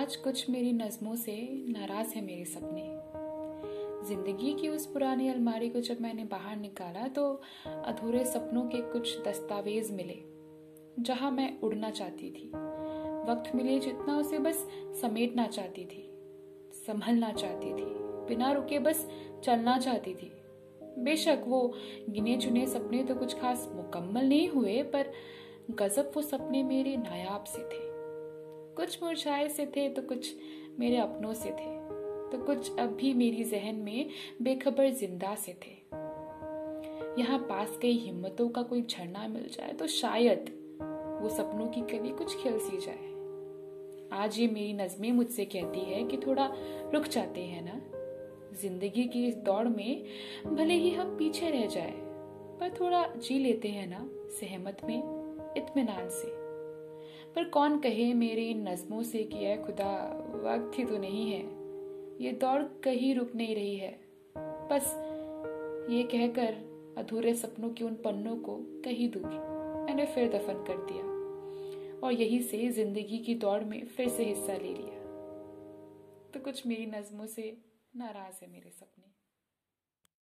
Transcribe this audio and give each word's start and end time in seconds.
आज 0.00 0.14
कुछ 0.16 0.48
मेरी 0.50 0.72
नज़मों 0.72 1.14
से 1.14 1.32
नाराज़ 1.68 2.14
है 2.14 2.20
मेरे 2.24 2.44
सपने। 2.44 2.82
ज़िंदगी 4.08 4.52
की 4.60 4.68
उस 4.68 4.86
पुरानी 4.86 5.28
अलमारी 5.28 5.68
को 5.68 5.80
जब 5.80 6.00
मैंने 6.00 6.24
बाहर 6.24 6.56
निकाला 6.56 7.06
तो 7.08 7.24
अधूरे 7.66 8.24
सपनों 8.24 8.62
के 8.68 8.80
कुछ 8.92 9.18
दस्तावेज़ 9.18 9.92
मिले, 9.92 10.16
जहाँ 10.98 11.30
मैं 11.30 11.60
उड़ना 11.60 11.90
चाहती 11.90 12.30
थी। 12.30 12.46
वक्त 13.30 13.54
मिले 13.54 13.78
जितना 13.78 14.16
उसे 14.18 14.38
बस 14.38 14.66
समेटना 15.02 15.46
चाहती 15.48 15.84
थी, 15.84 16.02
संभलना 16.76 17.32
चाहती 17.32 17.72
थी, 17.72 17.90
बिना 18.28 18.52
रुके 18.52 18.78
बस 18.78 19.06
चलना 19.44 19.78
चाहती 19.78 20.14
थी। 20.14 20.32
बेशक 21.04 21.44
वो 21.46 21.62
गिने 22.08 22.36
चुने 22.36 22.66
सपने 22.66 23.04
तो 23.04 23.14
कुछ 23.14 23.38
खास 23.40 23.68
मुकम्मल 23.74 24.24
नहीं 24.24 24.48
हुए, 24.48 24.82
पर 24.84 25.12
गजब 25.72 26.12
वो 26.16 26.22
सपने 26.22 26.62
मेरे 26.62 26.96
नायाब 26.96 27.44
से 27.44 27.62
थे। 27.64 27.88
कुछ 28.80 29.02
मुरझाए 29.02 29.48
से 29.48 29.66
थे 29.66 29.88
तो 29.88 30.02
कुछ 30.02 30.34
मेरे 30.78 30.96
अपनों 30.96 31.32
से 31.34 31.50
थे। 31.50 31.78
तो 32.30 32.38
कुछ 32.46 32.78
अब 32.78 32.94
भी 32.94 33.12
मेरी 33.14 33.44
जहन 33.44 33.74
में 33.76 34.08
बेखबर 34.42 34.88
ज़िंदा 34.90 35.34
से 35.34 35.52
थे। 35.64 35.72
यहाँ 37.18 37.38
पास 37.40 37.78
कई 37.82 37.98
हिम्मतों 37.98 38.48
का 38.48 38.62
कोई 38.62 38.82
झरना 38.82 39.26
मिल 39.28 39.48
जाए 39.48 39.72
तो 39.72 39.86
शायद 39.86 40.50
वो 41.22 41.28
सपनों 41.28 41.66
की 41.66 41.80
कभी 41.90 42.10
कुछ 42.18 42.42
खिल 42.42 42.58
सी 42.58 42.80
जाए। 42.80 43.08
आज 44.22 44.38
ये 44.38 44.48
मेरी 44.48 44.72
नज़में 44.72 45.10
मुझसे 45.12 45.44
कहती 45.46 45.80
है 45.80 46.02
कि 46.04 46.16
थोड़ा 46.16 46.50
रुक 46.94 47.08
जाते 47.08 47.40
हैं 47.40 47.62
ना। 47.64 47.80
ज़िंदगी 48.60 49.04
की 49.04 49.26
इस 49.26 49.36
दौड़ 49.36 49.66
में 49.68 50.04
भले 50.46 50.74
ही 50.74 50.90
हम 50.90 51.16
पीछे 51.18 51.50
रह 51.50 51.66
जाए, 51.66 51.94
पर 52.60 52.76
थोड़ा 52.80 53.06
जी 53.18 53.38
लेते 53.38 53.68
हैं 53.68 53.86
ना 53.86 54.08
सहमत 54.40 54.84
में, 54.84 54.98
इत्मीनान 55.56 56.08
से। 56.10 56.38
पर 57.36 57.44
कौन 57.44 57.78
कहे 57.80 58.14
मेरी 58.14 58.48
इन 58.50 58.68
नज़मों 58.68 59.02
से 59.02 59.24
कि 59.24 59.36
है 59.36 59.64
खुदा, 59.64 59.92
वक्त 60.44 60.78
ही 60.78 60.84
तो 60.84 60.98
नहीं 60.98 61.32
है। 61.32 61.42
ये 62.24 62.32
दौड़ 62.32 62.62
कहीं 62.62 63.14
रुक 63.14 63.34
नहीं 63.34 63.54
रही 63.54 63.76
है। 63.76 64.00
बस 64.72 64.94
ये 65.90 66.02
कहकर 66.02 66.54
अधूरे 66.98 67.34
सपनों 67.34 67.70
के 67.70 67.84
उन 67.84 67.94
पन्नों 67.94 68.36
को 68.36 68.56
कहीं 68.84 69.10
दूर 69.10 69.30
मैंने 69.86 70.06
फिर 70.06 70.28
दफन 70.28 70.64
कर 70.68 70.76
दिया 70.90 71.04
और 72.00 72.12
यही 72.12 72.40
से 72.42 72.68
ज़िंदगी 72.68 73.18
की 73.18 73.34
दौड़ 73.34 73.62
में 73.64 73.84
फिर 73.86 74.08
से 74.08 74.24
हिस्सा 74.24 74.52
ले 74.52 74.74
लिया। 74.74 74.98
तो 76.34 76.40
कुछ 76.40 76.66
मेरी 76.66 76.86
नज़मों 76.86 77.26
से 77.26 77.56
नाराज़ 77.96 78.44
है 78.44 78.50
मेरे 78.52 78.70
सपने। 78.70 79.19